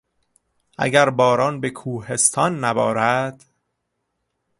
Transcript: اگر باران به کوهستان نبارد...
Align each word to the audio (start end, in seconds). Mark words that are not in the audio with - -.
اگر 0.77 1.09
باران 1.09 1.61
به 1.61 1.69
کوهستان 1.69 2.63
نبارد... 2.63 3.45